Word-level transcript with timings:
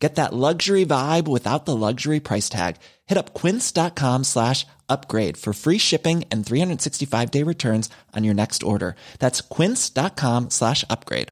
Get 0.00 0.14
that 0.14 0.32
luxury 0.32 0.86
vibe 0.86 1.28
without 1.28 1.66
the 1.66 1.76
luxury 1.76 2.20
price 2.20 2.48
tag. 2.48 2.76
Hit 3.06 3.18
up 3.18 3.34
quince.com 3.34 4.24
slash 4.24 4.66
upgrade 4.88 5.36
for 5.36 5.52
free 5.52 5.78
shipping 5.78 6.24
and 6.32 6.44
365 6.44 7.30
day 7.30 7.44
returns 7.44 7.90
on 8.16 8.24
your 8.24 8.34
next 8.34 8.62
order. 8.62 8.96
That's 9.18 9.42
quince.com 9.42 10.48
slash 10.48 10.84
upgrade. 10.88 11.28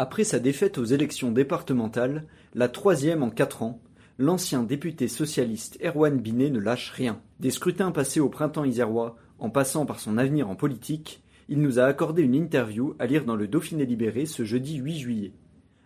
Après 0.00 0.22
sa 0.22 0.38
défaite 0.38 0.78
aux 0.78 0.84
élections 0.84 1.32
départementales, 1.32 2.24
la 2.54 2.68
troisième 2.68 3.24
en 3.24 3.30
quatre 3.30 3.64
ans, 3.64 3.80
l'ancien 4.16 4.62
député 4.62 5.08
socialiste 5.08 5.76
Erwan 5.82 6.20
Binet 6.20 6.50
ne 6.50 6.60
lâche 6.60 6.92
rien. 6.92 7.20
Des 7.40 7.50
scrutins 7.50 7.90
passés 7.90 8.20
au 8.20 8.28
printemps 8.28 8.64
isérois 8.64 9.16
en 9.38 9.50
passant 9.50 9.86
par 9.86 10.00
son 10.00 10.18
avenir 10.18 10.48
en 10.48 10.56
politique, 10.56 11.20
il 11.48 11.60
nous 11.60 11.78
a 11.78 11.84
accordé 11.84 12.22
une 12.22 12.34
interview 12.34 12.94
à 12.98 13.06
lire 13.06 13.24
dans 13.24 13.36
le 13.36 13.48
Dauphiné 13.48 13.86
libéré 13.86 14.26
ce 14.26 14.44
jeudi 14.44 14.78
8 14.78 14.98
juillet. 14.98 15.32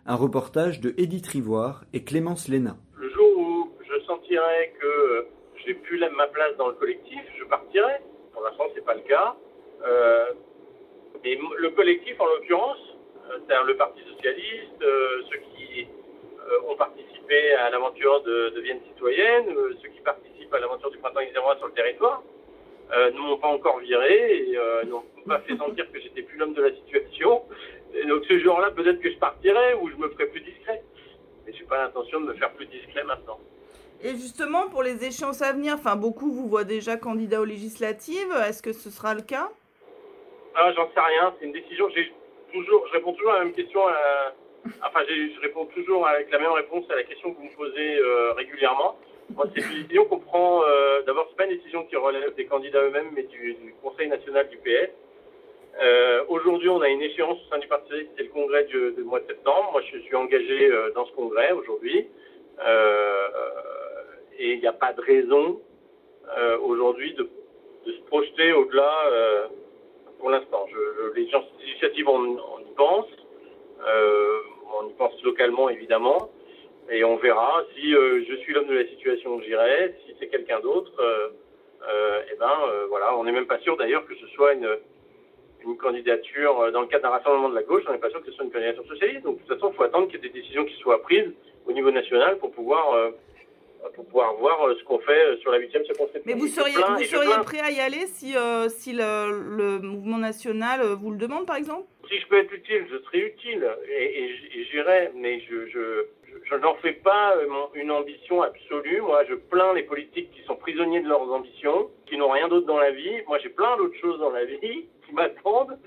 Un 0.05 0.15
reportage 0.15 0.81
de 0.81 0.93
Édith 0.97 1.27
Rivoire 1.27 1.85
et 1.93 2.03
Clémence 2.03 2.47
Léna. 2.47 2.75
Le 2.97 3.09
jour 3.09 3.37
où 3.37 3.69
je 3.87 4.05
sentirai 4.05 4.73
que 4.79 5.27
j'ai 5.65 5.73
plus 5.75 5.99
ma 5.99 6.27
place 6.27 6.55
dans 6.57 6.67
le 6.67 6.73
collectif, 6.73 7.21
je 7.39 7.45
partirai. 7.45 8.01
Pour 8.33 8.43
l'instant, 8.43 8.65
c'est 8.75 8.83
pas 8.83 8.95
le 8.95 9.01
cas. 9.01 9.35
Euh, 9.85 10.25
le 11.23 11.69
collectif, 11.69 12.19
en 12.19 12.25
l'occurrence, 12.25 12.93
euh, 13.29 13.37
c'est-à-dire 13.39 13.65
le 13.65 13.77
Parti 13.77 14.01
socialiste, 14.15 14.81
euh, 14.81 15.21
ceux 15.31 15.39
qui 15.55 15.87
euh, 15.87 16.69
ont 16.71 16.75
participé 16.75 17.53
à 17.53 17.69
l'aventure 17.69 18.21
de, 18.23 18.49
de 18.49 18.61
Vienne 18.61 18.81
citoyenne, 18.87 19.45
ceux 19.81 19.89
qui 19.89 20.01
participent 20.01 20.53
à 20.53 20.59
l'aventure 20.59 20.91
du 20.91 20.97
printemps 20.97 21.21
isérois 21.21 21.55
sur 21.57 21.67
le 21.67 21.73
territoire, 21.73 22.21
euh, 22.91 23.11
ne 23.11 23.19
m'ont 23.19 23.37
pas 23.37 23.47
encore 23.47 23.79
viré 23.79 24.49
et 24.49 24.57
euh, 24.57 24.83
n'ont 24.83 25.03
pas 25.27 25.39
fait 25.39 25.55
sentir 25.57 25.91
que 25.91 25.99
j'étais 25.99 26.21
plus 26.21 26.37
l'homme 26.37 26.53
de 26.53 26.61
la 26.61 26.73
situation. 26.73 27.43
Et 27.93 28.05
donc 28.05 28.23
ce 28.27 28.39
jour-là, 28.39 28.71
peut-être 28.71 28.99
que 28.99 29.11
je 29.11 29.17
partirai 29.17 29.75
ou 29.75 29.89
je 29.89 29.95
me 29.95 30.09
ferai 30.09 30.25
plus 30.27 30.41
discret. 30.41 30.83
Mais 31.45 31.53
j'ai 31.53 31.63
pas 31.65 31.77
l'intention 31.77 32.21
de 32.21 32.27
me 32.27 32.33
faire 32.33 32.51
plus 32.53 32.65
discret 32.65 33.03
maintenant. 33.03 33.39
Et 34.01 34.09
justement, 34.11 34.67
pour 34.69 34.83
les 34.83 35.05
échéances 35.05 35.41
à 35.41 35.53
venir, 35.53 35.75
enfin 35.75 35.95
beaucoup 35.95 36.31
vous 36.31 36.47
voient 36.47 36.65
déjà 36.65 36.97
candidat 36.97 37.39
aux 37.41 37.45
législatives. 37.45 38.33
Est-ce 38.47 38.61
que 38.61 38.73
ce 38.73 38.89
sera 38.89 39.13
le 39.13 39.21
cas? 39.21 39.49
Ah, 40.55 40.71
j'en 40.75 40.87
sais 40.93 40.99
rien. 40.99 41.33
C'est 41.39 41.45
une 41.45 41.53
décision. 41.53 41.87
J'ai 41.95 42.11
toujours, 42.51 42.85
je 42.87 42.93
réponds 42.93 43.13
toujours 43.13 43.31
à 43.31 43.39
la 43.39 43.45
même 43.45 43.53
question. 43.53 43.87
À, 43.87 44.33
enfin, 44.85 45.01
je 45.07 45.39
réponds 45.41 45.65
toujours 45.67 46.05
avec 46.07 46.29
la 46.31 46.39
même 46.39 46.51
réponse 46.51 46.85
à 46.91 46.95
la 46.95 47.03
question 47.03 47.33
que 47.33 47.37
vous 47.37 47.45
me 47.45 47.55
posez 47.55 47.97
euh, 47.97 48.33
régulièrement. 48.33 48.97
Moi, 49.29 49.45
c'est 49.55 49.61
une 49.61 49.83
décision 49.83 50.05
qu'on 50.05 50.19
prend. 50.19 50.61
Euh, 50.63 51.01
D'abord, 51.03 51.27
c'est 51.29 51.37
pas 51.37 51.45
une 51.45 51.57
décision 51.57 51.83
qui 51.85 51.95
relève 51.95 52.33
des 52.35 52.45
candidats 52.45 52.81
eux-mêmes, 52.83 53.11
mais 53.15 53.23
du, 53.23 53.73
Conseil 53.81 54.07
national 54.07 54.47
du 54.49 54.57
PS. 54.57 54.91
Euh, 55.81 56.23
Aujourd'hui, 56.27 56.69
on 56.69 56.81
a 56.81 56.89
une 56.89 57.01
échéance 57.01 57.37
au 57.39 57.49
sein 57.49 57.59
du 57.59 57.67
Parti 57.67 57.93
c'est 58.15 58.23
le 58.23 58.29
congrès 58.29 58.65
du, 58.65 58.93
mois 59.03 59.19
de 59.21 59.27
septembre. 59.27 59.69
Moi, 59.71 59.81
je 59.91 59.97
suis 59.99 60.15
engagé 60.15 60.71
euh, 60.71 60.91
dans 60.93 61.05
ce 61.05 61.11
congrès 61.13 61.51
aujourd'hui, 61.51 62.07
euh, 62.63 63.27
et 64.37 64.53
il 64.53 64.59
n'y 64.59 64.67
a 64.67 64.73
pas 64.73 64.93
de 64.93 65.01
raison 65.01 65.59
aujourd'hui 66.61 67.13
de, 67.13 67.29
de, 67.85 67.91
se 67.91 68.01
projeter 68.03 68.53
au-delà. 68.53 69.49
pour 70.19 70.29
l'instant, 70.31 70.65
les 71.15 71.29
initiatives, 71.63 72.09
on, 72.09 72.37
on 72.37 72.59
y 72.59 72.73
pense. 72.75 73.05
on 73.85 74.87
y 74.87 74.93
pense 74.93 75.23
localement, 75.23 75.69
évidemment. 75.69 76.29
Et 76.89 77.03
on 77.03 77.15
verra 77.17 77.63
si 77.75 77.95
euh, 77.95 78.23
je 78.27 78.35
suis 78.37 78.53
l'homme 78.53 78.67
de 78.67 78.73
la 78.73 78.85
situation, 78.87 79.39
j'irai. 79.41 79.95
Si 80.05 80.15
c'est 80.19 80.27
quelqu'un 80.27 80.59
d'autre, 80.59 80.91
euh, 80.99 81.29
euh, 81.87 82.21
eh 82.31 82.35
ben 82.37 82.51
voilà. 82.89 83.17
On 83.17 83.23
n'est 83.23 83.31
même 83.31 83.47
pas 83.47 83.59
sûr 83.59 83.77
d'ailleurs 83.77 84.05
que 84.05 84.15
ce 84.15 84.27
soit 84.27 84.53
une, 84.53 84.69
une 85.65 85.77
candidature 85.77 86.71
dans 86.71 86.81
le 86.81 86.87
cadre 86.87 87.03
d'un 87.03 87.09
rassemblement 87.09 87.49
de 87.49 87.55
la 87.55 87.63
gauche. 87.63 87.83
On 87.87 87.93
n'est 87.93 87.99
pas 87.99 88.09
sûr 88.09 88.21
que 88.21 88.27
ce 88.27 88.33
soit 88.33 88.45
une 88.45 88.51
candidature 88.51 88.85
socialiste. 88.85 89.23
Donc 89.23 89.35
de 89.35 89.39
toute 89.39 89.53
façon, 89.53 89.71
il 89.71 89.75
faut 89.75 89.83
attendre 89.83 90.07
qu'il 90.07 90.21
y 90.21 90.25
ait 90.25 90.29
des 90.29 90.39
décisions 90.41 90.65
qui 90.65 90.75
soient 90.75 91.01
prises 91.01 91.31
au 91.65 91.71
niveau 91.71 91.91
national 91.91 92.37
pour 92.37 92.51
pouvoir 92.51 93.11
pour 93.95 94.05
pouvoir 94.05 94.33
voir 94.35 94.73
ce 94.77 94.83
qu'on 94.85 94.99
fait 94.99 95.37
sur 95.41 95.51
la 95.51 95.57
huitième 95.57 95.83
circonscription. 95.83 96.23
Mais 96.25 96.39
vous 96.39 96.47
seriez, 96.47 96.73
vous 96.73 97.03
seriez 97.03 97.43
prêt 97.43 97.59
à 97.59 97.69
y 97.69 97.79
aller 97.79 98.07
si, 98.07 98.35
euh, 98.35 98.69
si 98.69 98.93
le, 98.93 99.55
le, 99.57 99.79
mouvement 99.79 100.17
national 100.17 100.81
vous 101.01 101.11
le 101.11 101.17
demande, 101.17 101.45
par 101.45 101.57
exemple? 101.57 101.83
Si 102.09 102.17
je 102.17 102.27
peux 102.27 102.37
être 102.37 102.53
utile, 102.53 102.85
je 102.89 102.97
serai 103.03 103.19
utile 103.19 103.67
et, 103.89 104.23
et, 104.23 104.59
et 104.59 104.65
j'irai, 104.71 105.11
mais 105.15 105.41
je, 105.41 105.67
je, 105.67 106.05
je 106.43 106.55
n'en 106.55 106.75
fais 106.75 106.93
pas 106.93 107.35
une 107.75 107.91
ambition 107.91 108.41
absolue. 108.41 109.01
Moi, 109.01 109.23
je 109.29 109.35
plains 109.35 109.73
les 109.73 109.83
politiques 109.83 110.31
qui 110.31 110.43
sont 110.43 110.55
prisonniers 110.55 111.01
de 111.01 111.07
leurs 111.07 111.31
ambitions, 111.31 111.89
qui 112.05 112.17
n'ont 112.17 112.29
rien 112.29 112.47
d'autre 112.47 112.67
dans 112.67 112.77
la 112.77 112.91
vie. 112.91 113.21
Moi, 113.27 113.39
j'ai 113.39 113.49
plein 113.49 113.77
d'autres 113.77 113.97
choses 113.99 114.19
dans 114.19 114.31
la 114.31 114.45
vie 114.45 114.57
qui 115.05 115.13
m'attendent, 115.13 115.77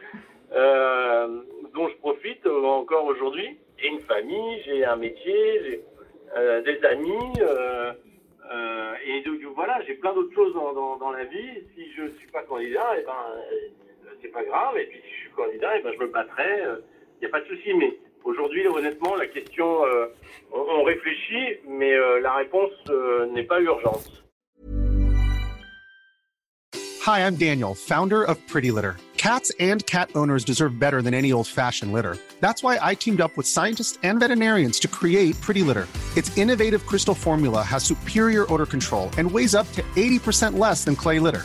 euh, 0.53 1.43
dont 1.75 1.89
je 1.89 1.97
profite 1.97 2.47
encore 2.47 3.05
aujourd'hui. 3.07 3.59
J'ai 3.79 3.89
une 3.89 4.01
famille, 4.01 4.63
j'ai 4.65 4.85
un 4.85 4.97
métier, 4.97 5.61
j'ai 5.65 5.85
euh, 6.37 6.63
des 6.63 6.83
amis, 6.85 7.33
euh, 7.41 7.93
euh, 8.53 8.95
et 9.07 9.23
donc, 9.23 9.41
voilà, 9.55 9.81
j'ai 9.87 9.95
plein 9.95 10.13
d'autres 10.13 10.35
choses 10.35 10.55
dans, 10.55 11.11
la 11.11 11.25
vie. 11.25 11.65
Si 11.75 11.93
je 11.93 12.09
suis 12.19 12.29
pas 12.29 12.43
candidat, 12.43 12.95
eh 12.99 13.03
ben, 13.03 14.13
c'est 14.23 14.29
pas 14.29 14.45
grave. 14.45 14.77
Et 14.79 14.87
puis 14.87 15.01
si 15.01 15.15
je 15.15 15.21
suis 15.23 15.31
candidat, 15.31 15.79
eh 15.79 15.83
ben, 15.83 15.93
je 15.93 15.99
me 15.99 16.07
battrai. 16.07 16.63
Il 17.17 17.21
n'y 17.21 17.27
a 17.27 17.31
pas 17.31 17.41
de 17.41 17.47
souci, 17.47 17.73
mais 17.75 17.97
Aujourd'hui, 18.27 18.67
honnêtement, 18.67 19.15
la 19.15 19.27
question, 19.29 19.87
euh, 19.87 20.07
on, 20.53 20.83
réfléchit, 20.83 21.61
mais 21.69 21.93
euh, 21.93 22.19
la 22.21 22.35
réponse 22.35 22.73
euh, 22.91 23.27
n'est 23.27 23.45
pas 23.45 23.61
urgente. 23.61 24.25
Hi, 27.07 27.21
I'm 27.21 27.37
Daniel, 27.37 27.73
founder 27.77 28.25
of 28.25 28.37
Pretty 28.49 28.73
Litter. 28.73 28.97
Cats 29.17 29.53
and 29.61 29.87
cat 29.87 30.11
owners 30.17 30.45
deserve 30.45 30.77
better 30.77 31.03
than 31.03 31.15
any 31.15 31.33
old-fashioned 31.33 31.93
litter. 31.93 32.19
That's 32.41 32.65
why 32.65 32.81
I 32.83 32.97
teamed 32.97 33.21
up 33.21 33.37
with 33.37 33.47
scientists 33.47 33.97
and 34.03 34.19
veterinarians 34.19 34.81
to 34.81 34.89
create 34.89 35.41
Pretty 35.41 35.63
Litter. 35.63 35.87
Its 36.17 36.37
innovative 36.37 36.85
crystal 36.85 37.15
formula 37.15 37.63
has 37.63 37.85
superior 37.85 38.53
odor 38.53 38.67
control 38.67 39.09
and 39.19 39.31
weighs 39.31 39.55
up 39.55 39.71
to 39.73 39.83
80% 39.95 40.59
less 40.59 40.85
than 40.85 40.97
clay 40.97 41.21
litter. 41.21 41.45